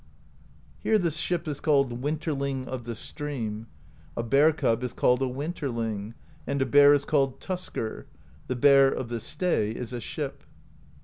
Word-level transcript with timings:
Here 0.79 0.97
the 0.97 1.11
ship 1.11 1.47
is 1.47 1.59
called 1.59 2.01
Winterling 2.01 2.67
of 2.67 2.85
the 2.85 2.95
Stream: 2.95 3.67
a 4.17 4.23
bear 4.23 4.51
cub 4.51 4.81
is 4.83 4.93
called 4.93 5.21
a 5.21 5.27
Winterling; 5.27 6.15
and 6.47 6.59
a 6.59 6.65
bear 6.65 6.91
is 6.95 7.05
called 7.05 7.39
Tusker; 7.39 8.07
the 8.47 8.55
Bear 8.55 8.89
of 8.89 9.09
the 9.09 9.19
Stay 9.19 9.69
is 9.69 9.93
a 9.93 10.01
ship. 10.01 10.43